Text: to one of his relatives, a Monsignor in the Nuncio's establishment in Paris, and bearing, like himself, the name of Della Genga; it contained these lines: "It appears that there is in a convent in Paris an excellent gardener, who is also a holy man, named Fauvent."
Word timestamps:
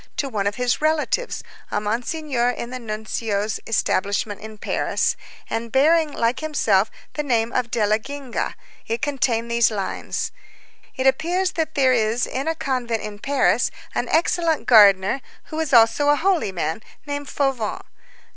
to 0.17 0.27
one 0.27 0.47
of 0.47 0.55
his 0.55 0.81
relatives, 0.81 1.43
a 1.69 1.79
Monsignor 1.79 2.49
in 2.49 2.71
the 2.71 2.79
Nuncio's 2.79 3.59
establishment 3.67 4.41
in 4.41 4.57
Paris, 4.57 5.15
and 5.47 5.71
bearing, 5.71 6.11
like 6.11 6.39
himself, 6.39 6.89
the 7.13 7.21
name 7.21 7.53
of 7.53 7.69
Della 7.69 7.99
Genga; 7.99 8.55
it 8.87 9.03
contained 9.03 9.51
these 9.51 9.69
lines: 9.69 10.31
"It 10.95 11.05
appears 11.05 11.51
that 11.51 11.75
there 11.75 11.93
is 11.93 12.25
in 12.25 12.47
a 12.47 12.55
convent 12.55 13.03
in 13.03 13.19
Paris 13.19 13.69
an 13.93 14.09
excellent 14.09 14.65
gardener, 14.65 15.21
who 15.45 15.59
is 15.59 15.71
also 15.71 16.09
a 16.09 16.15
holy 16.15 16.51
man, 16.51 16.81
named 17.05 17.27
Fauvent." 17.29 17.83